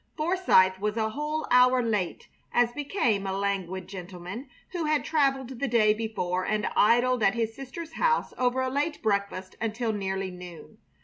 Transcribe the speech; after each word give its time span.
Forsythe 0.17 0.79
was 0.79 0.97
a 0.97 1.11
whole 1.11 1.45
hour 1.51 1.83
late, 1.83 2.27
as 2.51 2.71
became 2.71 3.27
a 3.27 3.37
languid 3.37 3.87
gentleman 3.87 4.49
who 4.69 4.85
had 4.85 5.05
traveled 5.05 5.59
the 5.59 5.67
day 5.67 5.93
before 5.93 6.43
and 6.43 6.67
idled 6.75 7.21
at 7.21 7.35
his 7.35 7.53
sister's 7.53 7.93
house 7.93 8.33
over 8.35 8.61
a 8.61 8.69
late 8.71 9.03
breakfast 9.03 9.55
until 9.61 9.93
nearly 9.93 10.31
noon. 10.31 10.79